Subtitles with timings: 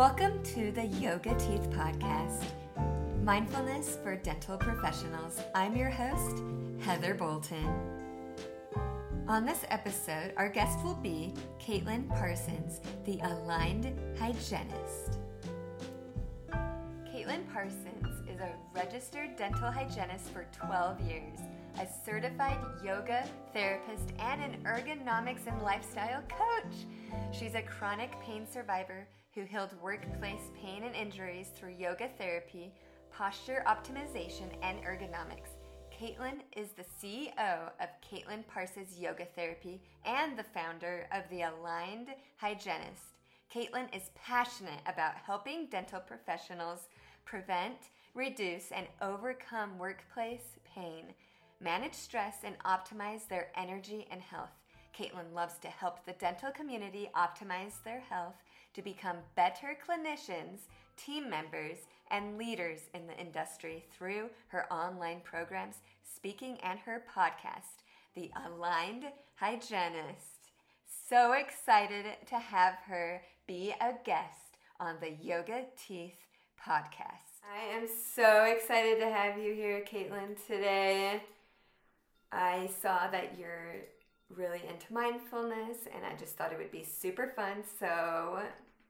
[0.00, 2.46] Welcome to the Yoga Teeth Podcast,
[3.22, 5.42] mindfulness for dental professionals.
[5.54, 6.42] I'm your host,
[6.80, 7.68] Heather Bolton.
[9.28, 15.18] On this episode, our guest will be Caitlin Parsons, the aligned hygienist.
[17.04, 21.38] Caitlin Parsons is a registered dental hygienist for 12 years,
[21.78, 26.86] a certified yoga therapist, and an ergonomics and lifestyle coach.
[27.38, 32.72] She's a chronic pain survivor who healed workplace pain and injuries through yoga therapy,
[33.12, 35.50] posture optimization, and ergonomics.
[35.96, 42.08] Caitlin is the CEO of Caitlin Parsons Yoga Therapy and the founder of The Aligned
[42.38, 43.18] Hygienist.
[43.54, 46.88] Caitlin is passionate about helping dental professionals
[47.24, 51.04] prevent, reduce, and overcome workplace pain,
[51.60, 54.50] manage stress, and optimize their energy and health.
[54.96, 58.34] Caitlin loves to help the dental community optimize their health
[58.80, 60.60] to become better clinicians,
[60.96, 61.76] team members,
[62.10, 69.04] and leaders in the industry through her online programs, speaking, and her podcast, The Aligned
[69.34, 70.48] Hygienist.
[71.08, 76.16] So excited to have her be a guest on the Yoga Teeth
[76.58, 77.42] podcast.
[77.54, 81.22] I am so excited to have you here, Caitlin, today.
[82.32, 83.76] I saw that you're
[84.34, 87.62] really into mindfulness, and I just thought it would be super fun.
[87.78, 88.38] So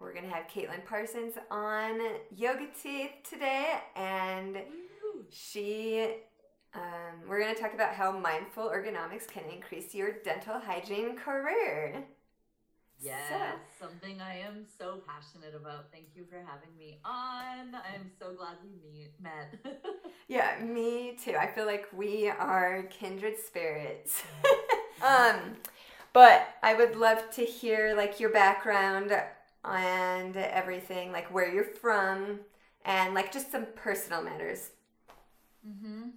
[0.00, 2.00] we're gonna have Caitlin Parsons on
[2.34, 4.58] Yoga Teeth today, and
[5.30, 6.14] she.
[6.72, 12.04] Um, we're going to talk about how mindful ergonomics can increase your dental hygiene career.
[13.00, 13.86] Yes, so.
[13.86, 15.90] something I am so passionate about.
[15.90, 17.74] Thank you for having me on.
[17.74, 19.54] I'm so glad we meet, met.
[20.28, 21.34] yeah, me too.
[21.34, 24.22] I feel like we are kindred spirits.
[25.02, 25.56] um,
[26.12, 29.12] but I would love to hear like your background
[29.64, 32.40] and everything, like where you're from,
[32.84, 34.70] and like just some personal matters.
[35.66, 36.10] Mm-hmm.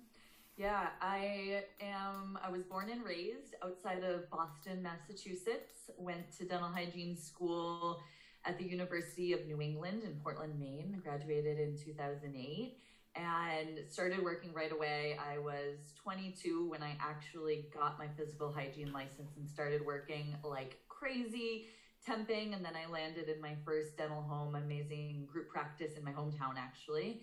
[0.56, 2.38] Yeah, I am.
[2.44, 5.90] I was born and raised outside of Boston, Massachusetts.
[5.98, 8.02] Went to dental hygiene school
[8.46, 11.02] at the University of New England in Portland, Maine.
[11.04, 12.78] Graduated in 2008
[13.16, 15.18] and started working right away.
[15.20, 20.80] I was 22 when I actually got my physical hygiene license and started working like
[20.88, 21.68] crazy
[22.08, 26.12] temping and then I landed in my first dental home, amazing group practice in my
[26.12, 27.22] hometown actually.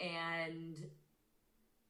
[0.00, 0.76] And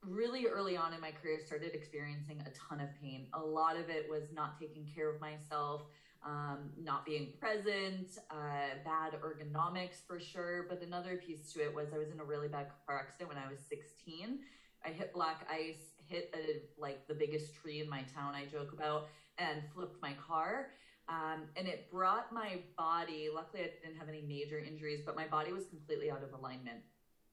[0.05, 3.27] really early on in my career started experiencing a ton of pain.
[3.35, 5.83] A lot of it was not taking care of myself,
[6.25, 10.67] um, not being present, uh, bad ergonomics for sure.
[10.69, 13.39] But another piece to it was I was in a really bad car accident when
[13.39, 14.41] I was 16.
[14.85, 18.73] I hit black ice, hit a, like the biggest tree in my town I joke
[18.73, 19.09] about,
[19.39, 20.69] and flipped my car.
[21.09, 25.27] Um, and it brought my body, luckily, I didn't have any major injuries, but my
[25.27, 26.79] body was completely out of alignment.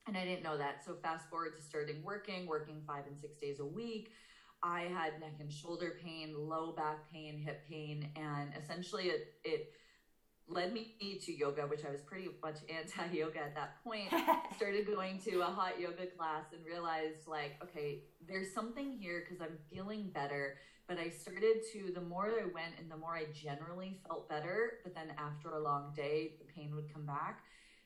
[0.07, 0.85] And I didn't know that.
[0.85, 4.11] So, fast forward to starting working, working five and six days a week.
[4.61, 9.73] I had neck and shoulder pain, low back pain, hip pain, and essentially it, it
[10.47, 14.09] led me to yoga, which I was pretty much anti yoga at that point.
[14.57, 19.41] Started going to a hot yoga class and realized, like, okay, there's something here because
[19.41, 20.57] I'm feeling better
[20.87, 24.79] but I started to, the more I went and the more I generally felt better,
[24.83, 27.39] but then after a long day, the pain would come back.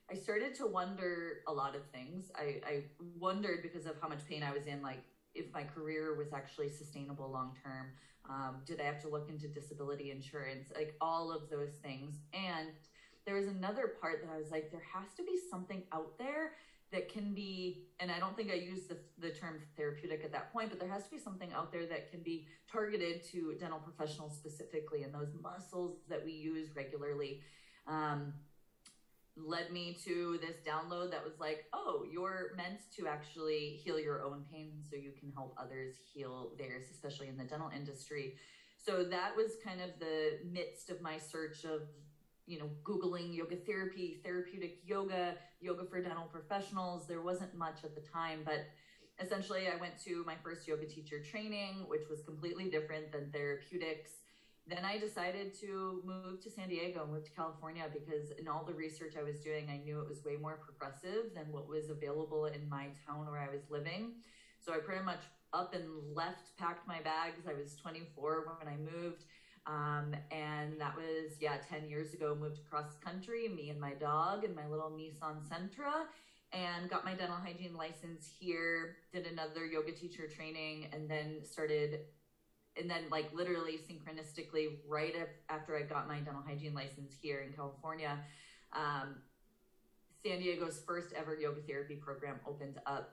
[0.10, 2.32] I started to wonder a lot of things.
[2.36, 2.84] I, I
[3.20, 5.04] wondered because of how much pain I was in, like
[5.36, 7.88] if my career was actually sustainable long term.
[8.30, 10.70] Um, did I have to look into disability insurance?
[10.76, 12.16] Like all of those things.
[12.34, 12.70] And
[13.26, 16.54] there was another part that I was like, there has to be something out there
[16.92, 20.52] that can be and i don't think i used the, the term therapeutic at that
[20.54, 23.80] point but there has to be something out there that can be targeted to dental
[23.80, 27.42] professionals specifically and those muscles that we use regularly.
[27.88, 28.34] Um,
[29.40, 34.24] led me to this download that was like oh you're meant to actually heal your
[34.24, 38.36] own pain so you can help others heal theirs especially in the dental industry.
[38.84, 41.82] So that was kind of the midst of my search of
[42.48, 47.06] you know, Googling yoga therapy, therapeutic yoga, yoga for dental professionals.
[47.06, 48.66] There wasn't much at the time, but
[49.20, 54.12] essentially I went to my first yoga teacher training, which was completely different than therapeutics.
[54.66, 58.74] Then I decided to move to San Diego, move to California because in all the
[58.74, 62.46] research I was doing, I knew it was way more progressive than what was available
[62.46, 64.14] in my town where I was living.
[64.60, 65.22] So I pretty much
[65.54, 67.48] up and left, packed my bags.
[67.48, 69.24] I was 24 when I moved
[69.68, 74.46] um, and that was, yeah, 10 years ago, moved across country, me and my dog
[74.46, 76.06] and my little Nissan Sentra,
[76.54, 82.00] and got my dental hygiene license here, did another yoga teacher training, and then started,
[82.80, 85.14] and then like literally synchronistically, right
[85.50, 88.18] after I got my dental hygiene license here in California,
[88.72, 89.16] um,
[90.26, 93.12] San Diego's first ever yoga therapy program opened up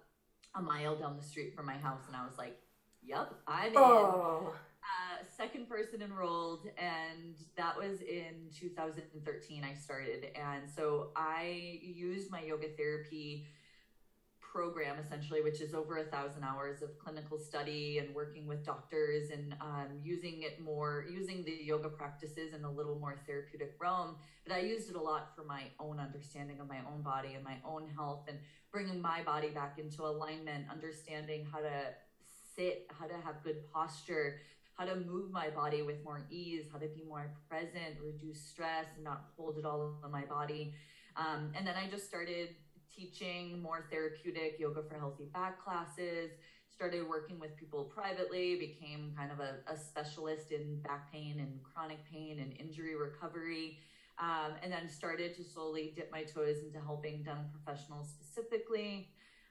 [0.55, 2.61] a mile down the street from my house, and I was like,
[3.07, 9.65] "Yep, I'm in." Oh, Uh, second person enrolled, and that was in 2013.
[9.65, 13.47] I started, and so I used my yoga therapy
[14.39, 19.31] program essentially, which is over a thousand hours of clinical study and working with doctors
[19.31, 24.15] and um, using it more, using the yoga practices in a little more therapeutic realm.
[24.47, 27.43] But I used it a lot for my own understanding of my own body and
[27.43, 28.39] my own health and
[28.71, 31.95] bringing my body back into alignment, understanding how to
[32.57, 34.41] sit, how to have good posture,
[34.77, 38.87] how to move my body with more ease, how to be more present, reduce stress,
[38.97, 40.75] and not hold it all on my body.
[41.17, 42.49] Um, and then I just started
[42.95, 46.31] teaching more therapeutic yoga for healthy back classes,
[46.73, 51.61] started working with people privately, became kind of a, a specialist in back pain and
[51.63, 53.79] chronic pain and injury recovery.
[54.17, 59.09] Um, and then started to slowly dip my toes into helping dental professionals specifically.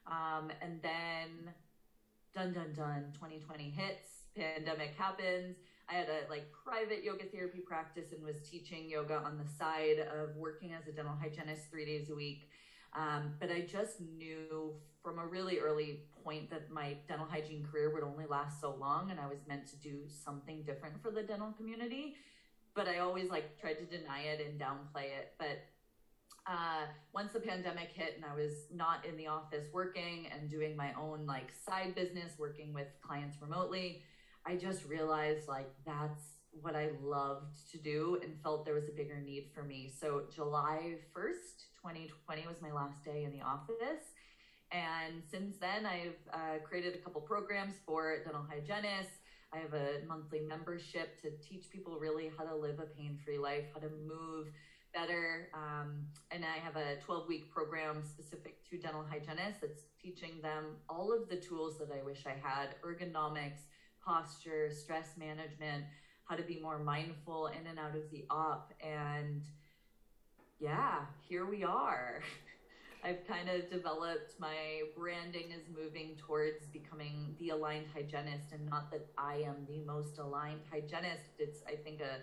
[0.07, 1.53] Um, and then,
[2.33, 5.57] dun dun dun, 2020 hits, pandemic happens.
[5.89, 9.99] I had a like private yoga therapy practice and was teaching yoga on the side
[9.99, 12.49] of working as a dental hygienist three days a week.
[12.95, 17.93] Um, but I just knew from a really early point that my dental hygiene career
[17.93, 21.23] would only last so long, and I was meant to do something different for the
[21.23, 22.15] dental community.
[22.75, 25.33] But I always like tried to deny it and downplay it.
[25.37, 25.59] But
[26.45, 30.75] uh, once the pandemic hit and I was not in the office working and doing
[30.75, 34.01] my own like side business, working with clients remotely,
[34.45, 36.21] I just realized like that's
[36.61, 39.91] what I loved to do and felt there was a bigger need for me.
[39.99, 44.03] So July 1st, 2020 was my last day in the office.
[44.71, 49.19] And since then, I've uh, created a couple programs for dental hygienists.
[49.53, 53.37] I have a monthly membership to teach people really how to live a pain free
[53.37, 54.47] life, how to move
[54.93, 55.49] better.
[55.53, 60.77] Um, and I have a 12 week program specific to dental hygienists that's teaching them
[60.89, 63.61] all of the tools that I wish I had ergonomics,
[64.05, 65.85] posture, stress management,
[66.25, 68.73] how to be more mindful in and out of the op.
[68.81, 69.43] And
[70.59, 72.21] yeah, here we are.
[73.05, 78.89] I've kind of developed my branding is moving towards becoming the aligned hygienist and not
[78.91, 81.35] that I am the most aligned hygienist.
[81.37, 82.19] It's, I think, a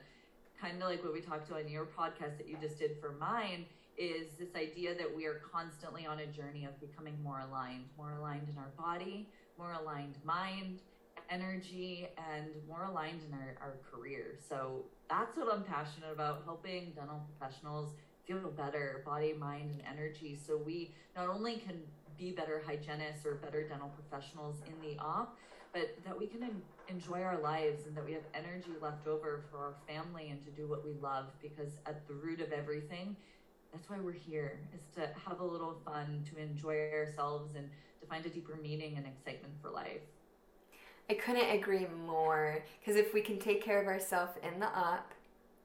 [0.61, 3.12] kind of like what we talked about in your podcast that you just did for
[3.12, 3.65] mine
[3.97, 8.12] is this idea that we are constantly on a journey of becoming more aligned, more
[8.12, 9.29] aligned in our body,
[9.59, 10.81] more aligned mind,
[11.29, 14.39] energy, and more aligned in our, our career.
[14.49, 17.91] So that's what I'm passionate about helping dental professionals
[18.27, 20.39] feel better body, mind, and energy.
[20.47, 21.81] So we not only can
[22.19, 25.37] be better hygienists or better dental professionals in the op,
[25.73, 26.43] but that we can
[26.90, 30.50] enjoy our lives and that we have energy left over for our family and to
[30.50, 31.26] do what we love.
[31.40, 33.16] Because at the root of everything,
[33.72, 37.70] that's why we're here, is to have a little fun, to enjoy ourselves, and
[38.00, 40.02] to find a deeper meaning and excitement for life.
[41.08, 42.64] I couldn't agree more.
[42.81, 45.12] Because if we can take care of ourselves in the op,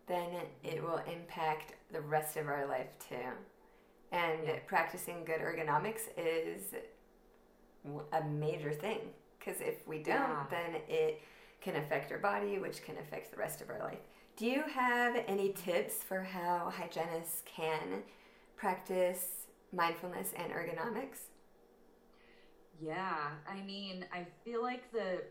[0.08, 0.30] then
[0.64, 3.32] it will impact the rest of our life too.
[4.12, 4.60] And Yeah.
[4.68, 6.76] practicing good ergonomics is
[8.12, 9.14] a major thing.
[9.46, 10.46] Because if we don't, Yeah.
[10.50, 11.22] then it
[11.62, 14.00] can affect our body, which can affect the rest of our life.
[14.38, 18.04] Do you have any tips for how hygienists can
[18.56, 21.20] practice mindfulness and ergonomics?
[22.82, 25.24] Yeah, I mean, I feel like the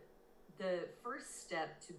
[0.59, 1.95] the first step to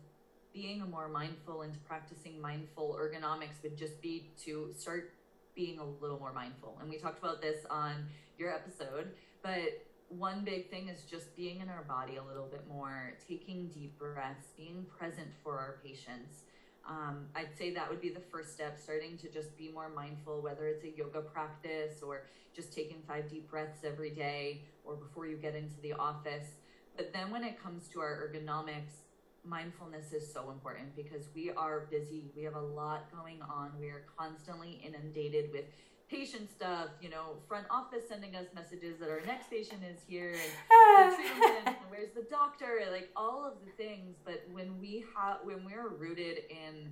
[0.53, 5.13] being a more mindful and to practicing mindful ergonomics would just be to start
[5.53, 6.77] being a little more mindful.
[6.79, 8.07] And we talked about this on
[8.38, 9.12] your episode,
[9.43, 13.67] but one big thing is just being in our body a little bit more, taking
[13.67, 16.43] deep breaths, being present for our patients.
[16.88, 20.41] Um, I'd say that would be the first step, starting to just be more mindful,
[20.41, 25.25] whether it's a yoga practice or just taking five deep breaths every day or before
[25.25, 26.47] you get into the office.
[26.95, 29.01] But then when it comes to our ergonomics,
[29.43, 32.31] mindfulness is so important because we are busy.
[32.35, 33.71] We have a lot going on.
[33.79, 35.65] We are constantly inundated with
[36.09, 40.33] patient stuff, you know, front office sending us messages that our next patient is here
[40.33, 44.15] and the treatment and where's the doctor like all of the things.
[44.24, 46.91] But when we have when we're rooted in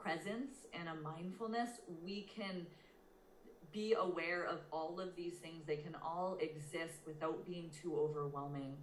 [0.00, 1.70] presence and a mindfulness
[2.04, 2.66] we can
[3.72, 5.64] be aware of all of these things.
[5.66, 8.76] They can all exist without being too overwhelming.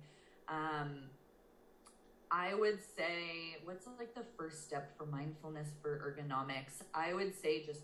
[0.47, 1.09] Um,
[2.31, 6.83] i would say what's like the first step for mindfulness for ergonomics?
[6.93, 7.81] I would say just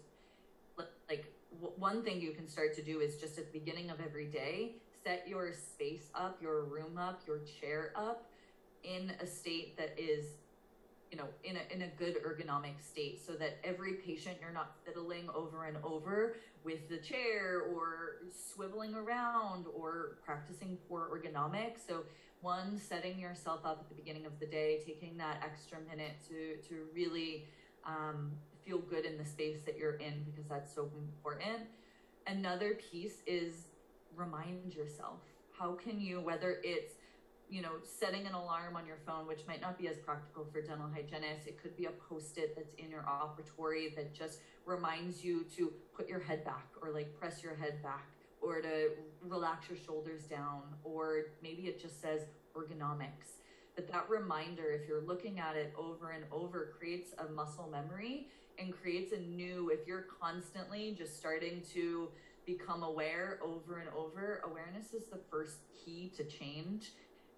[0.78, 1.26] li- like
[1.60, 4.76] one thing you can start to do is just at the beginning of every day
[5.04, 8.30] set your space up your room up your chair up
[8.84, 10.26] in a state that is
[11.12, 14.76] you know in a, in a good ergonomic state so that every patient you're not
[14.86, 21.88] fiddling over and over with the chair or swiveling around or practicing poor ergonomics.
[21.88, 22.04] So
[22.42, 26.56] one setting yourself up at the beginning of the day taking that extra minute to
[26.68, 27.46] to really
[27.86, 28.32] um,
[28.66, 31.68] feel good in the space that you're in because that's so important.
[32.28, 33.68] Another piece is
[34.16, 35.20] remind yourself.
[35.58, 36.94] How can you whether it's
[37.50, 40.62] you know setting an alarm on your phone which might not be as practical for
[40.62, 45.46] dental hygienists it could be a post-it that's in your operatory that just reminds you
[45.56, 48.08] to put your head back or like press your head back
[48.42, 48.92] or to
[49.28, 52.22] relax your shoulders down or maybe it just says
[52.56, 53.40] ergonomics.
[53.76, 58.28] But that reminder if you're looking at it over and over creates a muscle memory
[58.60, 62.10] and creates a new if you're constantly just starting to
[62.46, 66.92] become aware over and over awareness is the first key to change.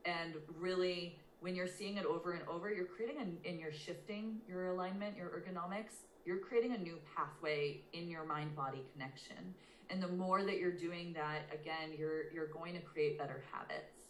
[0.05, 4.37] And really when you're seeing it over and over you're creating a, and you're shifting
[4.47, 9.53] your alignment your ergonomics you're creating a new pathway in your mind body connection.
[9.89, 14.03] And the more that you're doing that again you're you're going to create better habits.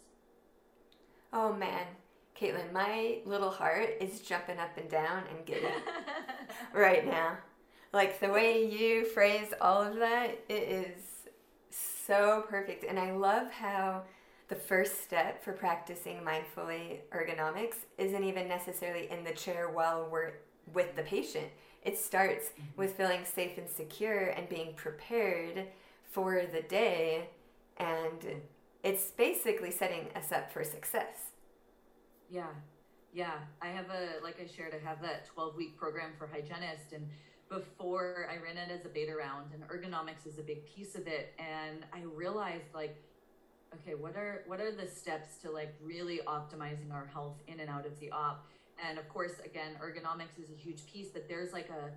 [1.32, 1.86] Oh man.
[2.40, 5.66] Caitlin my little heart is jumping up and down and giddy
[6.74, 7.36] right now
[7.92, 11.02] like the way you phrase all of that it is
[11.70, 14.02] so perfect and i love how
[14.48, 20.34] the first step for practicing mindfully ergonomics isn't even necessarily in the chair while we're
[20.72, 21.46] with the patient.
[21.82, 22.62] It starts mm-hmm.
[22.76, 25.66] with feeling safe and secure and being prepared
[26.10, 27.28] for the day,
[27.76, 28.40] and
[28.82, 31.32] it's basically setting us up for success.
[32.30, 32.46] Yeah,
[33.14, 33.34] yeah.
[33.62, 37.08] I have a, like I shared, I have that 12 week program for hygienists, and
[37.48, 41.06] before I ran it as a beta round, and ergonomics is a big piece of
[41.06, 41.32] it.
[41.38, 42.96] And I realized, like,
[43.72, 47.70] okay, what are what are the steps to like really optimizing our health in and
[47.70, 48.46] out of the op?
[48.84, 51.92] And of course, again, ergonomics is a huge piece, but there's like a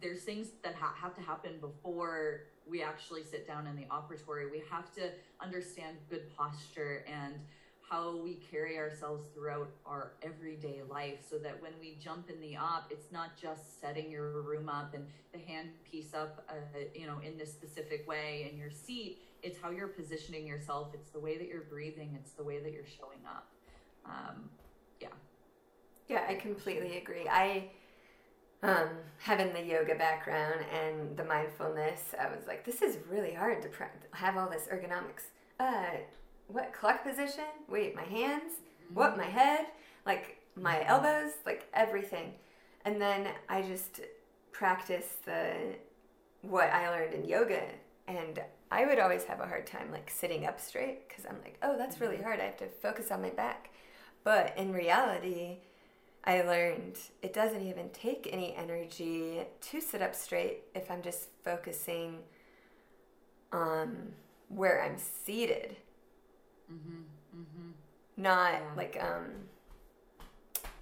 [0.00, 4.50] there's things that ha- have to happen before we actually sit down in the operatory.
[4.50, 7.34] We have to understand good posture and
[7.88, 12.56] how we carry ourselves throughout our everyday life so that when we jump in the
[12.56, 16.54] op it's not just setting your room up and the hand piece up uh,
[16.94, 19.18] you know in this specific way in your seat.
[19.42, 20.88] It's how you're positioning yourself.
[20.94, 22.16] It's the way that you're breathing.
[22.18, 23.48] It's the way that you're showing up.
[24.06, 24.48] Um,
[25.00, 25.08] yeah.
[26.08, 27.28] Yeah i completely agree.
[27.28, 27.70] I
[28.64, 33.60] um, having the yoga background and the mindfulness i was like this is really hard
[33.60, 33.68] to
[34.12, 35.30] have all this ergonomics.
[35.58, 35.98] Uh,
[36.52, 38.94] what clock position wait my hands mm-hmm.
[38.94, 39.66] what my head
[40.06, 40.90] like my mm-hmm.
[40.90, 42.32] elbows like everything
[42.84, 44.00] and then i just
[44.52, 45.54] practiced the
[46.42, 47.62] what i learned in yoga
[48.08, 48.40] and
[48.72, 51.76] I would always have a hard time like sitting up straight because I'm like, oh,
[51.76, 52.24] that's really mm-hmm.
[52.24, 52.40] hard.
[52.40, 53.70] I have to focus on my back.
[54.24, 55.58] But in reality,
[56.24, 61.28] I learned it doesn't even take any energy to sit up straight if I'm just
[61.44, 62.20] focusing
[63.52, 64.12] on
[64.48, 65.76] where I'm seated.
[66.72, 67.40] Mm-hmm.
[67.40, 67.70] Mm-hmm.
[68.16, 68.60] Not yeah.
[68.76, 69.30] like um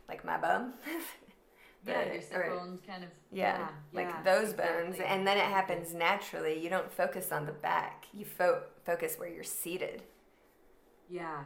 [0.09, 0.75] like my bum.
[1.85, 3.11] the, yeah, your or, bones kind of.
[3.33, 4.85] Yeah, yeah like yeah, those exactly.
[4.85, 6.63] bones, and then it happens naturally.
[6.63, 8.07] You don't focus on the back.
[8.13, 10.03] You fo- focus where you're seated.
[11.09, 11.45] Yeah,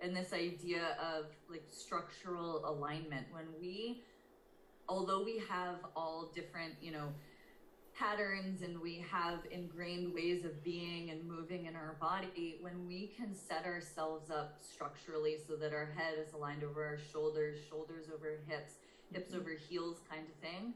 [0.00, 4.02] and this idea of like structural alignment when we,
[4.88, 7.08] although we have all different, you know
[7.98, 13.12] patterns and we have ingrained ways of being and moving in our body, when we
[13.16, 18.06] can set ourselves up structurally so that our head is aligned over our shoulders, shoulders
[18.12, 18.74] over hips,
[19.12, 19.40] hips mm-hmm.
[19.40, 20.74] over heels kind of thing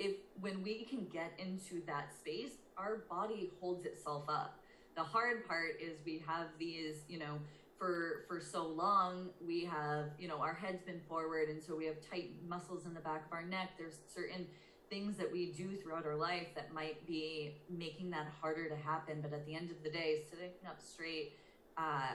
[0.00, 4.58] if when we can get into that space our body holds itself up.
[4.96, 7.38] The hard part is we have these you know
[7.78, 11.84] for for so long we have you know our head's been forward and so we
[11.84, 13.70] have tight muscles in the back of our neck.
[13.78, 14.46] There's certain
[14.90, 19.20] things that we do throughout our life that might be making that harder to happen
[19.22, 21.32] but at the end of the day sitting up straight
[21.78, 22.12] uh,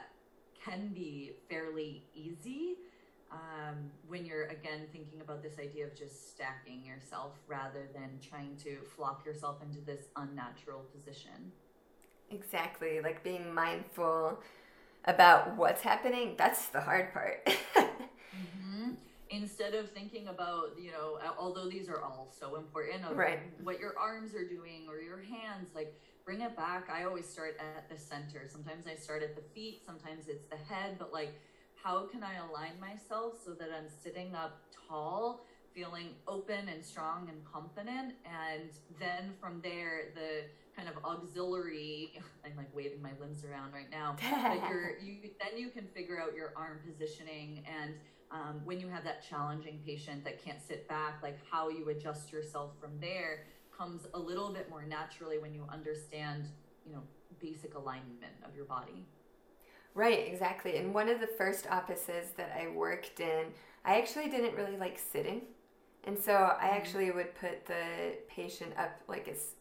[0.63, 2.75] can be fairly easy
[3.32, 8.55] um, when you're again thinking about this idea of just stacking yourself rather than trying
[8.63, 11.51] to flop yourself into this unnatural position.
[12.32, 14.39] Exactly, like being mindful
[15.05, 16.36] about what's happening.
[16.38, 17.48] That's the hard part.
[19.29, 23.39] Instead of thinking about, you know, although these are all so important, of right.
[23.63, 26.89] what your arms are doing or your hands, like bring it back.
[26.89, 28.48] I always start at the center.
[28.48, 31.34] Sometimes I start at the feet, sometimes it's the head, but like
[31.86, 37.29] how can I align myself so that I'm sitting up tall, feeling open and strong
[37.29, 38.15] and confident?
[38.25, 42.12] And then from there, the kind of auxiliary
[42.46, 46.20] i'm like waving my limbs around right now but you're you then you can figure
[46.20, 47.94] out your arm positioning and
[48.32, 52.32] um, when you have that challenging patient that can't sit back, like how you adjust
[52.32, 53.46] yourself from there
[53.77, 56.48] comes a little bit more naturally when you understand,
[56.86, 57.01] you know,
[57.39, 59.05] basic alignment of your body.
[59.94, 60.77] Right, exactly.
[60.77, 63.46] And one of the first offices that I worked in,
[63.86, 65.41] I actually didn't really like sitting.
[66.03, 66.75] And so I mm-hmm.
[66.75, 69.53] actually would put the patient up like as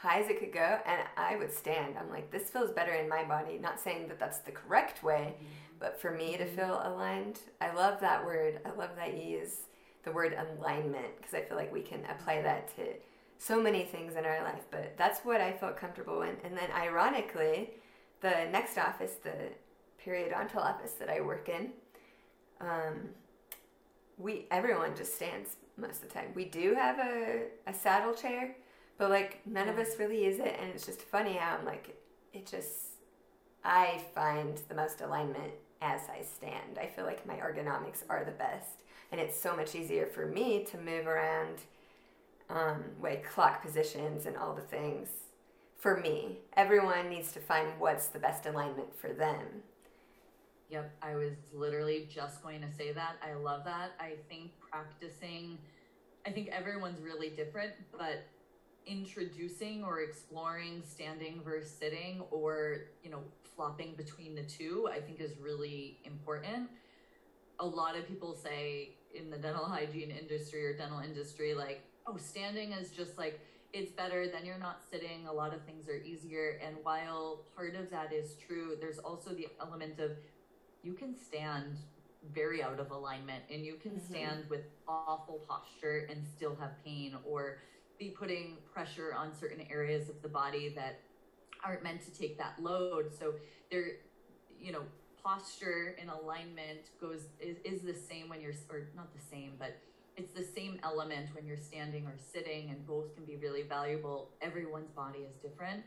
[0.00, 1.96] high as it could go and I would stand.
[1.98, 3.58] I'm like, this feels better in my body.
[3.58, 5.44] Not saying that that's the correct way, mm-hmm.
[5.78, 6.56] but for me to mm-hmm.
[6.56, 8.60] feel aligned, I love that word.
[8.64, 9.56] I love that you use
[10.04, 12.84] the word alignment because I feel like we can apply that to
[13.38, 14.62] so many things in our life.
[14.70, 16.36] But that's what I felt comfortable in.
[16.44, 17.70] And then ironically,
[18.22, 19.34] the next office, the
[20.02, 21.72] periodontal office that I work in,
[22.62, 23.10] um,
[24.16, 26.32] we everyone just stands most of the time.
[26.34, 28.56] We do have a, a saddle chair,
[29.00, 31.96] but like none of us really use it, and it's just funny how I'm like
[32.34, 32.98] it just
[33.64, 36.78] I find the most alignment as I stand.
[36.78, 40.64] I feel like my ergonomics are the best, and it's so much easier for me
[40.64, 41.60] to move around,
[42.50, 45.08] um, like clock positions and all the things
[45.78, 46.36] for me.
[46.58, 49.62] Everyone needs to find what's the best alignment for them.
[50.68, 53.16] Yep, I was literally just going to say that.
[53.26, 53.92] I love that.
[53.98, 55.56] I think practicing,
[56.26, 58.26] I think everyone's really different, but
[58.86, 63.22] introducing or exploring standing versus sitting or, you know,
[63.56, 66.68] flopping between the two, I think is really important.
[67.58, 72.16] A lot of people say in the dental hygiene industry or dental industry, like, oh,
[72.16, 73.40] standing is just like
[73.72, 77.76] it's better then you're not sitting a lot of things are easier and while part
[77.76, 80.10] of that is true there's also the element of
[80.82, 81.76] you can stand
[82.34, 84.12] very out of alignment and you can mm-hmm.
[84.12, 87.58] stand with awful posture and still have pain or
[88.00, 90.98] be putting pressure on certain areas of the body that
[91.62, 93.12] aren't meant to take that load.
[93.16, 93.34] So
[93.70, 93.98] there
[94.60, 94.82] you know
[95.22, 99.76] posture and alignment goes is, is the same when you're or not the same but
[100.16, 104.30] it's the same element when you're standing or sitting and both can be really valuable.
[104.42, 105.82] Everyone's body is different.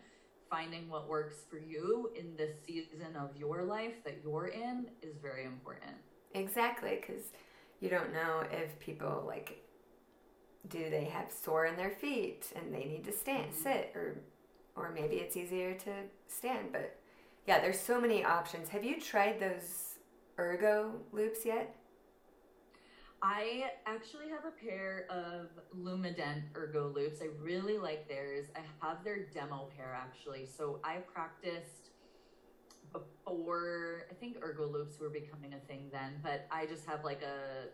[0.50, 5.16] Finding what works for you in this season of your life that you're in is
[5.22, 5.96] very important.
[6.34, 7.24] Exactly because
[7.80, 9.63] you don't know if people like
[10.70, 13.64] do they have sore in their feet and they need to stand mm-hmm.
[13.64, 14.18] sit or
[14.76, 15.92] or maybe it's easier to
[16.28, 16.98] stand but
[17.48, 19.96] yeah there's so many options have you tried those
[20.40, 21.76] ergo loupes yet
[23.26, 27.22] I actually have a pair of Lumadent Ergo loupes.
[27.22, 28.48] I really like theirs.
[28.54, 30.46] I have their demo pair actually.
[30.46, 31.92] So I practiced
[32.92, 37.22] before, I think Ergo loupes were becoming a thing then, but I just have like
[37.22, 37.70] a,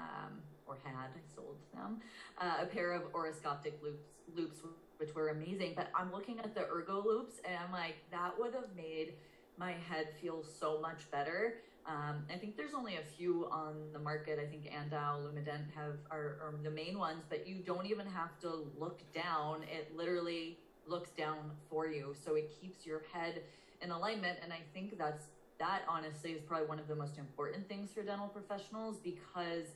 [0.00, 2.00] um, or had, sold them,
[2.40, 4.02] uh, a pair of Orascoptic loupes,
[4.34, 4.58] loupes,
[4.98, 5.74] which were amazing.
[5.76, 9.14] But I'm looking at the Ergo loupes and I'm like, that would have made
[9.58, 11.54] my head feel so much better
[11.86, 14.40] um, I think there's only a few on the market.
[14.42, 18.38] I think andal Lumadent have are, are the main ones, but you don't even have
[18.40, 19.62] to look down.
[19.62, 23.42] It literally looks down for you, so it keeps your head
[23.82, 24.38] in alignment.
[24.42, 25.26] And I think that's
[25.58, 29.66] that honestly is probably one of the most important things for dental professionals because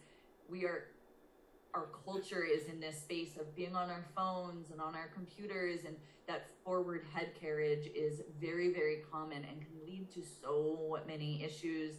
[0.50, 0.84] we are
[1.72, 5.84] our culture is in this space of being on our phones and on our computers
[5.86, 5.94] and
[6.26, 11.94] that forward head carriage is very very common and can lead to so many issues.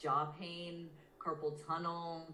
[0.00, 0.88] Jaw pain
[1.24, 2.26] carpal tunnel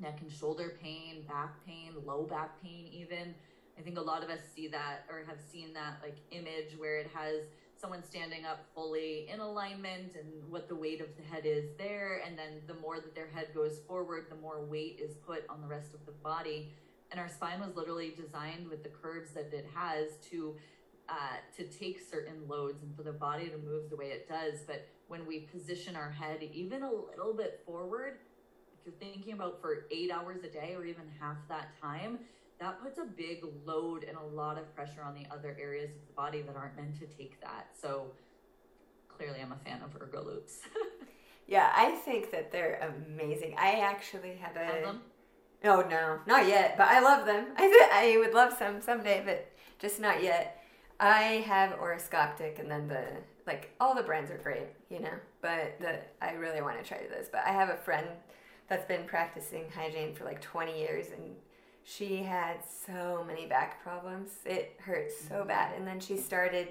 [0.00, 3.34] neck and shoulder pain back pain low back pain even.
[3.78, 6.98] I think a lot of us see that or have seen that like image where
[6.98, 7.42] it has
[7.82, 12.22] someone standing up fully in alignment and what the weight of the head is there.
[12.24, 15.60] And then the more that their head goes forward, the more weight is put on
[15.60, 16.72] the rest of the body.
[17.10, 20.54] And our spine was literally designed with the curves that it has to
[21.08, 24.60] uh, to take certain loads and for the body to move the way it does.
[24.64, 28.20] But when we position our head even a little bit forward,
[28.72, 32.20] if you're thinking about for eight hours a day or even half that time,
[32.62, 36.06] that puts a big load and a lot of pressure on the other areas of
[36.06, 37.68] the body that aren't meant to take that.
[37.80, 38.06] So
[39.08, 40.60] clearly, I'm a fan of ergo loupes.
[41.46, 43.56] yeah, I think that they're amazing.
[43.58, 44.64] I actually have a.
[44.64, 45.00] Have them?
[45.64, 46.76] Oh no, not yet.
[46.76, 47.46] But I love them.
[47.56, 50.58] I th- I would love some someday, but just not yet.
[51.00, 53.04] I have Orascoptic, and then the
[53.46, 55.14] like all the brands are great, you know.
[55.40, 57.28] But the I really want to try this.
[57.30, 58.06] But I have a friend
[58.68, 61.34] that's been practicing hygiene for like 20 years, and
[61.84, 64.30] she had so many back problems.
[64.44, 65.48] It hurt so mm-hmm.
[65.48, 65.74] bad.
[65.76, 66.68] And then she started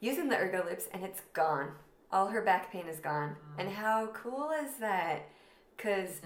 [0.00, 1.70] using the ergo loupes and it's gone.
[2.12, 3.30] All her back pain is gone.
[3.30, 3.36] Wow.
[3.58, 5.28] And how cool is that?
[5.76, 6.20] Because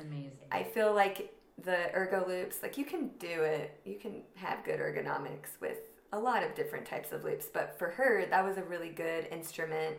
[0.53, 4.79] I feel like the ergo loupes, like you can do it, you can have good
[4.79, 5.79] ergonomics with
[6.13, 7.47] a lot of different types of loupes.
[7.53, 9.97] But for her, that was a really good instrument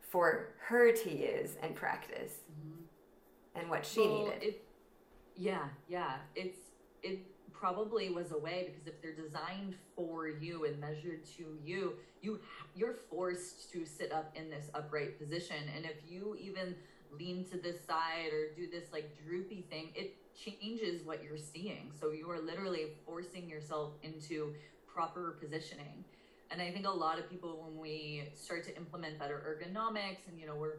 [0.00, 2.32] for her to use and practice.
[2.50, 3.60] Mm-hmm.
[3.60, 4.42] and what she well, needed.
[4.42, 4.64] It,
[5.36, 6.16] yeah, yeah.
[6.34, 6.58] It's
[7.02, 7.20] it
[7.58, 12.40] probably was a way because if they're designed for you and measured to you, you
[12.74, 15.56] you're forced to sit up in this upright position.
[15.74, 16.74] And if you even
[17.18, 21.90] lean to this side or do this like droopy thing, it changes what you're seeing.
[21.98, 24.54] So you are literally forcing yourself into
[24.86, 26.04] proper positioning.
[26.50, 30.40] And I think a lot of people, when we start to implement better ergonomics, and
[30.40, 30.76] you know, we're,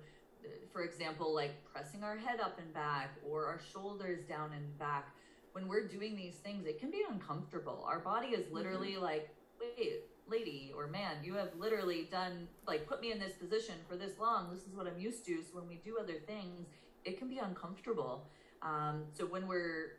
[0.72, 5.10] for example, like pressing our head up and back or our shoulders down and back,
[5.54, 7.84] when we're doing these things, it can be uncomfortable.
[7.88, 9.04] Our body is literally mm-hmm.
[9.04, 13.76] like, wait, lady or man, you have literally done, like, put me in this position
[13.88, 14.54] for this long.
[14.54, 15.42] This is what I'm used to.
[15.42, 16.68] So when we do other things,
[17.04, 18.28] it can be uncomfortable.
[18.62, 19.94] Um, so when we're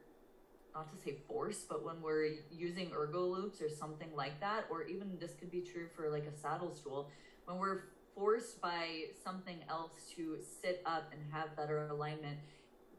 [0.75, 4.85] not to say force, but when we're using ergo loupes or something like that, or
[4.85, 7.11] even this could be true for like a saddle stool,
[7.47, 7.85] when we're
[8.15, 12.39] forced by something else to sit up and have better alignment,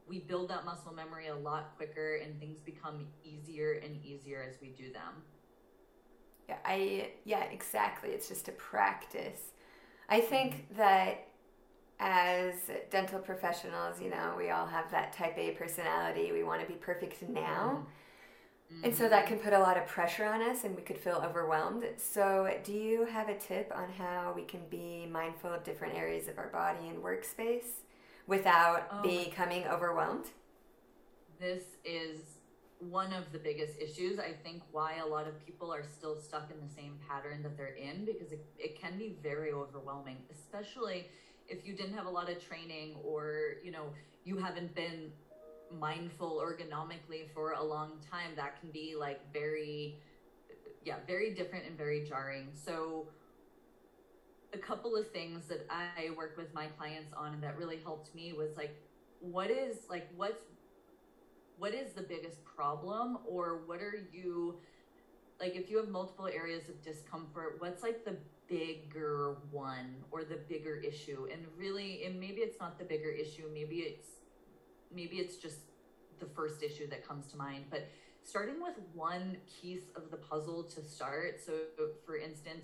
[0.08, 4.56] we build that muscle memory a lot quicker and things become easier and easier as
[4.62, 5.24] we do them.
[6.50, 8.10] Yeah, I yeah, exactly.
[8.10, 9.40] It's just a practice.
[10.10, 10.78] I think mm-hmm.
[10.78, 11.28] that
[12.00, 12.56] as
[12.90, 16.32] dental professionals, you know, we all have that type A personality.
[16.32, 17.86] We want to be perfect now.
[18.74, 18.86] Mm-hmm.
[18.86, 21.22] And so that can put a lot of pressure on us and we could feel
[21.24, 21.86] overwhelmed.
[21.98, 26.28] So, do you have a tip on how we can be mindful of different areas
[26.28, 27.84] of our body and workspace
[28.28, 29.02] without oh.
[29.02, 30.26] becoming overwhelmed?
[31.40, 32.20] This is
[32.80, 34.20] one of the biggest issues.
[34.20, 37.58] I think why a lot of people are still stuck in the same pattern that
[37.58, 41.08] they're in because it, it can be very overwhelming, especially
[41.48, 43.86] if you didn't have a lot of training or you know
[44.24, 45.12] you haven't been
[45.80, 49.98] mindful ergonomically for a long time that can be like very
[50.84, 53.06] yeah very different and very jarring so
[54.54, 58.14] a couple of things that i work with my clients on and that really helped
[58.14, 58.76] me was like
[59.20, 60.44] what is like what's
[61.62, 63.20] what is the biggest problem?
[63.24, 64.56] Or what are you
[65.40, 68.16] like if you have multiple areas of discomfort what's like the
[68.48, 71.28] bigger one or the bigger issue?
[71.32, 74.08] And really and maybe it's not the bigger issue maybe it's
[74.92, 75.58] maybe it's just
[76.20, 77.66] the first issue that comes to mind.
[77.70, 77.88] But
[78.24, 81.54] starting with one piece of the puzzle to start so
[82.06, 82.64] for instance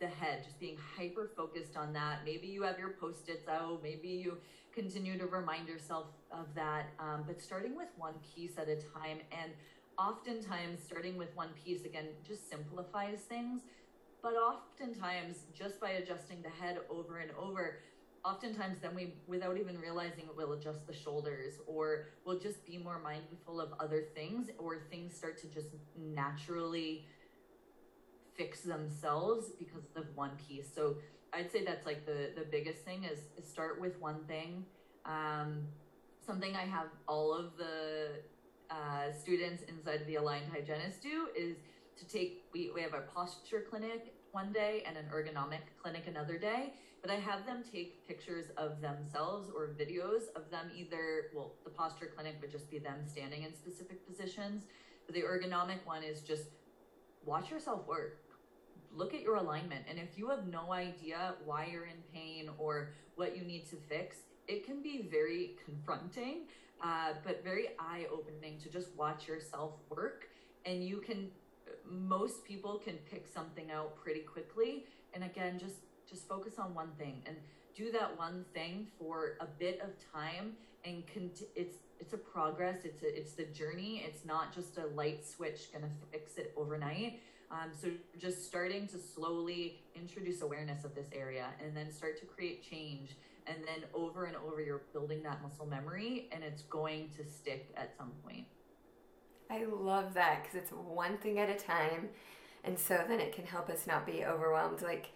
[0.00, 2.20] the head just being hyper focused on that.
[2.24, 4.38] Maybe you have your post-its out maybe you
[4.74, 9.18] continue to remind yourself of that um, but starting with one piece at a time
[9.32, 9.52] and
[9.98, 13.62] oftentimes starting with one piece again just simplifies things
[14.26, 17.78] but oftentimes, just by adjusting the head over and over,
[18.24, 22.76] oftentimes then we, without even realizing it, we'll adjust the shoulders or we'll just be
[22.76, 27.06] more mindful of other things or things start to just naturally
[28.36, 30.68] fix themselves because of one piece.
[30.74, 30.96] So
[31.32, 34.64] I'd say that's like the, the biggest thing is, is start with one thing.
[35.04, 35.62] Um,
[36.24, 38.22] something I have all of the
[38.70, 41.56] uh, students inside the Aligned Hygienist do is
[41.98, 46.38] to take, we, we have our posture clinic one day and an ergonomic clinic another
[46.38, 46.74] day.
[47.02, 51.70] But I have them take pictures of themselves or videos of them either, well, the
[51.70, 54.64] posture clinic would just be them standing in specific positions.
[55.06, 56.44] But the ergonomic one is just
[57.24, 58.18] watch yourself work.
[58.96, 59.84] Look at your alignment.
[59.88, 63.76] And if you have no idea why you're in pain or what you need to
[63.88, 64.16] fix,
[64.48, 66.46] it can be very confronting,
[66.82, 70.28] uh, but very eye opening to just watch yourself work.
[70.64, 71.30] And you can
[71.88, 75.76] most people can pick something out pretty quickly and again just
[76.08, 77.36] just focus on one thing and
[77.74, 80.52] do that one thing for a bit of time
[80.84, 84.86] and cont- it's it's a progress it's a, it's the journey it's not just a
[84.94, 90.94] light switch gonna fix it overnight um, so just starting to slowly introduce awareness of
[90.94, 95.22] this area and then start to create change and then over and over you're building
[95.22, 98.46] that muscle memory and it's going to stick at some point
[99.50, 102.08] I love that because it's one thing at a time.
[102.64, 104.82] And so then it can help us not be overwhelmed.
[104.82, 105.10] Like,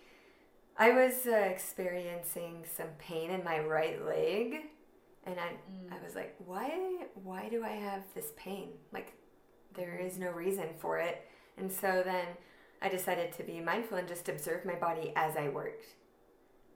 [0.79, 4.67] I was uh, experiencing some pain in my right leg,
[5.25, 5.93] and I, mm.
[5.93, 8.71] I was like, why, why do I have this pain?
[8.93, 9.15] Like,
[9.75, 11.27] there is no reason for it.
[11.57, 12.27] And so then
[12.83, 15.87] I decided to be mindful and just observe my body as I worked.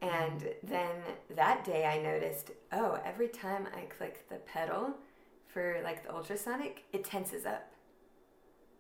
[0.03, 0.53] And mm.
[0.63, 0.97] then
[1.35, 4.95] that day I noticed, oh, every time I click the pedal,
[5.55, 7.71] for like the ultrasonic, it tenses up.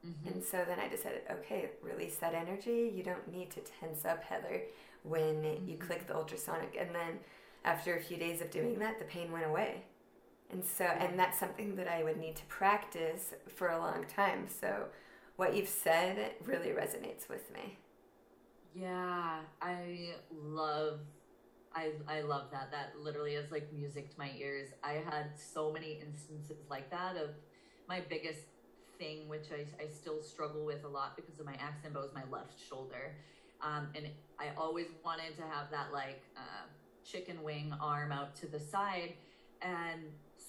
[0.05, 0.29] Mm-hmm.
[0.29, 2.93] And so then I decided, okay, release that energy.
[2.93, 4.63] You don't need to tense up, Heather,
[5.05, 5.69] when mm-hmm.
[5.69, 6.77] you click the ultrasonic.
[6.79, 7.21] And then
[7.65, 9.85] after a few days of doing that, the pain went away.
[10.51, 14.47] And so, and that's something that I would need to practice for a long time.
[14.49, 14.87] So,
[15.37, 17.79] what you've said really resonates with me.
[18.75, 21.01] Yeah, I love
[21.75, 22.71] I, I love that.
[22.71, 24.69] That literally is like music to my ears.
[24.83, 27.31] I had so many instances like that of
[27.89, 28.41] my biggest
[28.99, 32.13] thing, which I, I still struggle with a lot because of my accent, but was
[32.15, 33.17] my left shoulder.
[33.61, 34.07] Um, and
[34.39, 36.67] I always wanted to have that like uh,
[37.05, 39.15] chicken wing arm out to the side.
[39.61, 40.03] And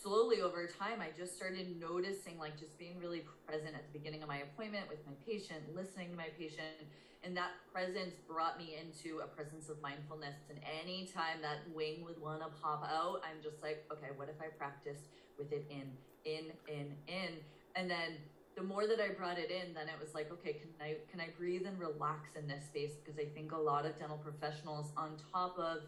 [0.06, 4.22] slowly over time, I just started noticing, like, just being really present at the beginning
[4.22, 6.86] of my appointment with my patient, listening to my patient.
[7.24, 10.38] And that presence brought me into a presence of mindfulness.
[10.48, 14.36] And anytime that wing would want to pop out, I'm just like, okay, what if
[14.39, 15.89] I practiced with it in,
[16.24, 17.41] in, in, in?
[17.76, 18.22] And then
[18.56, 21.20] the more that I brought it in, then it was like, okay, can I can
[21.20, 22.91] I breathe and relax in this space?
[23.04, 25.80] Because I think a lot of dental professionals, on top of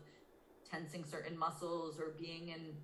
[0.69, 2.75] tensing certain muscles or being in,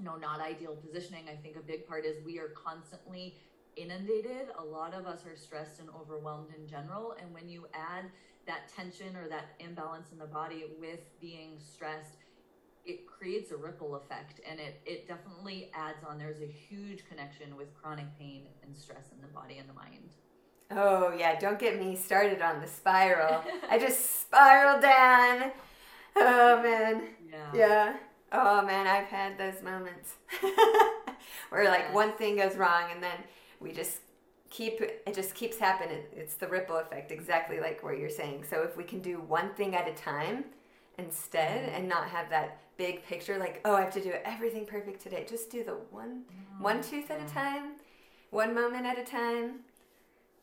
[0.00, 3.36] you know, not ideal positioning, I think a big part is we are constantly
[3.76, 4.48] inundated.
[4.58, 8.06] A lot of us are stressed and overwhelmed in general, and when you add
[8.46, 12.16] that tension or that imbalance in the body with being stressed
[12.84, 16.18] it creates a ripple effect and it, it definitely adds on.
[16.18, 20.10] There's a huge connection with chronic pain and stress in the body and the mind.
[20.70, 23.44] Oh, yeah, don't get me started on the spiral.
[23.70, 25.52] I just spiral down.
[26.16, 27.02] Oh, man.
[27.30, 27.54] Yeah.
[27.54, 27.96] Yeah.
[28.32, 30.14] Oh, man, I've had those moments
[31.50, 31.94] where like yes.
[31.94, 33.18] one thing goes wrong and then
[33.58, 33.98] we just
[34.50, 36.02] keep it just keeps happening.
[36.12, 38.44] It's the ripple effect, exactly like what you're saying.
[38.48, 40.44] So if we can do one thing at a time
[40.98, 41.76] instead mm-hmm.
[41.76, 45.26] and not have that big picture like oh i have to do everything perfect today
[45.28, 47.72] just do the one mm, one tooth at a time
[48.30, 49.56] one moment at a time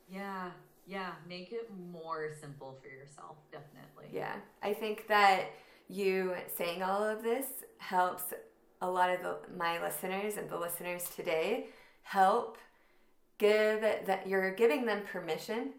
[0.08, 0.52] yeah
[0.86, 5.46] yeah make it more simple for yourself definitely yeah i think that
[5.90, 7.46] you saying all of this
[7.80, 8.24] helps
[8.82, 11.68] a lot of the, my listeners and the listeners today
[12.04, 12.58] help
[13.38, 15.72] give that you're giving them permission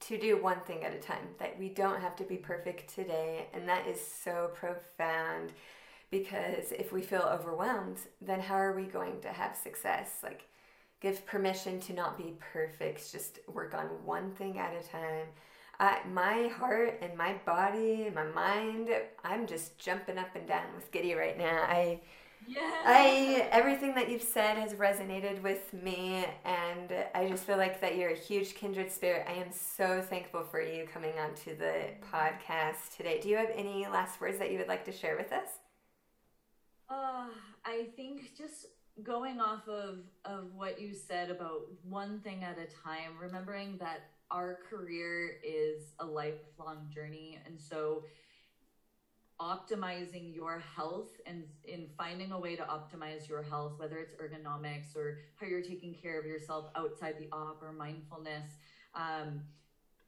[0.00, 3.46] to do one thing at a time that we don't have to be perfect today
[3.54, 5.52] and that is so profound
[6.10, 10.18] because if we feel overwhelmed, then how are we going to have success?
[10.22, 10.46] Like,
[11.00, 15.26] give permission to not be perfect, just work on one thing at a time.
[15.80, 18.90] I, my heart and my body and my mind,
[19.24, 21.64] I'm just jumping up and down with Giddy right now.
[21.68, 22.00] I,
[22.46, 22.82] yeah.
[22.84, 27.96] I everything that you've said has resonated with me, and I just feel like that
[27.96, 29.26] you're a huge kindred spirit.
[29.28, 33.20] I am so thankful for you coming onto the podcast today.
[33.20, 35.48] Do you have any last words that you would like to share with us?
[36.88, 37.28] Uh,
[37.64, 38.66] I think just
[39.02, 44.10] going off of of what you said about one thing at a time, remembering that
[44.34, 48.02] our career is a lifelong journey, and so
[49.40, 54.94] optimizing your health and in finding a way to optimize your health whether it's ergonomics
[54.94, 58.52] or how you're taking care of yourself outside the op or mindfulness
[58.94, 59.40] um,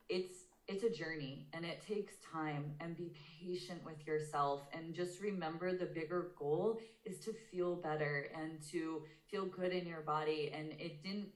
[0.08, 5.20] it's it's a journey and it takes time and be patient with yourself and just
[5.20, 10.52] remember the bigger goal is to feel better and to feel good in your body.
[10.54, 11.28] And it didn't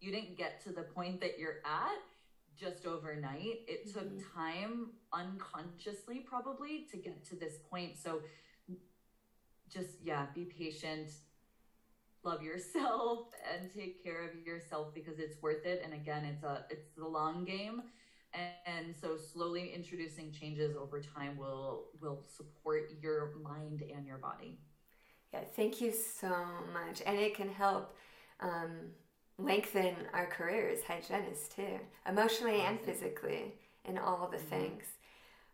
[0.00, 2.13] you didn't get to the point that you're at
[2.58, 3.60] just overnight.
[3.66, 3.98] It mm-hmm.
[3.98, 7.96] took time unconsciously probably to get to this point.
[8.02, 8.20] So
[9.70, 11.10] just yeah be patient
[12.24, 15.82] love yourself and take care of yourself because it's worth it.
[15.84, 17.82] And again it's a it's the long game.
[18.66, 24.58] And so slowly introducing changes over time will will support your mind and your body.
[25.32, 26.34] Yeah thank you so
[26.72, 27.02] much.
[27.06, 27.94] And it can help
[28.40, 28.90] um,
[29.38, 34.46] lengthen our careers hygienists too emotionally and physically in all the mm-hmm.
[34.46, 34.84] things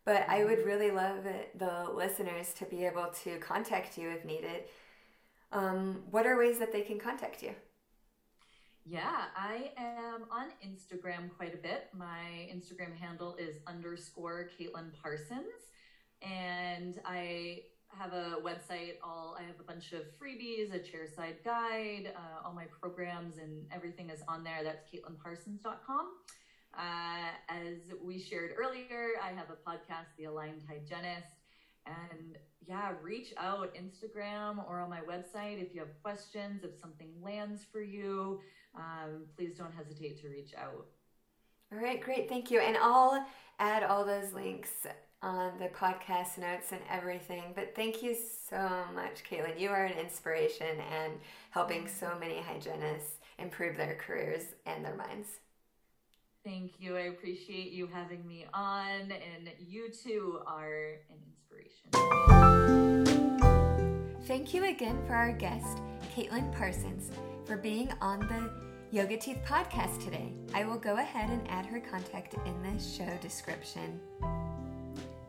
[0.05, 0.69] but i would mm-hmm.
[0.69, 4.64] really love it, the listeners to be able to contact you if needed
[5.53, 7.53] um, what are ways that they can contact you
[8.87, 11.88] yeah, I am on Instagram quite a bit.
[11.97, 15.71] My Instagram handle is underscore Caitlin Parsons.
[16.23, 17.62] And I
[17.96, 18.94] have a website.
[19.03, 23.66] All I have a bunch of freebies, a chairside guide, uh, all my programs and
[23.72, 24.62] everything is on there.
[24.62, 26.11] That's CaitlinParsons.com.
[26.72, 31.26] Uh, as we shared earlier, I have a podcast, The Aligned Hygienist.
[31.87, 37.09] And yeah, reach out Instagram or on my website if you have questions, if something
[37.22, 38.40] lands for you
[38.74, 40.87] um, please don't hesitate to reach out.
[41.72, 42.29] All right, great.
[42.29, 42.61] Thank you.
[42.61, 43.24] And I'll
[43.59, 44.70] add all those links
[45.22, 47.52] on the podcast notes and everything.
[47.54, 48.16] But thank you
[48.48, 49.59] so much, Caitlin.
[49.59, 51.14] You are an inspiration and
[51.50, 55.28] helping so many hygienists improve their careers and their minds.
[56.44, 56.96] Thank you.
[56.96, 61.90] I appreciate you having me on, and you too are an inspiration.
[64.24, 65.78] Thank you again for our guest,
[66.16, 67.11] Caitlin Parsons
[67.44, 68.48] for being on the
[68.96, 70.33] Yoga Teeth podcast today.
[70.54, 74.00] I will go ahead and add her contact in the show description.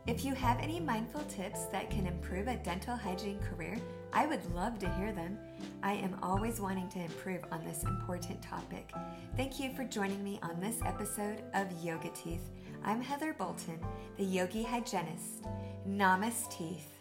[0.04, 3.78] If you have any mindful tips that can improve a dental hygiene career,
[4.12, 5.38] I would love to hear them.
[5.84, 8.90] I am always wanting to improve on this important topic.
[9.36, 12.50] Thank you for joining me on this episode of Yoga Teeth.
[12.84, 13.78] I'm Heather Bolton,
[14.16, 15.44] the Yogi Hygienist.
[15.88, 16.50] Namaste.
[16.50, 16.98] Teeth.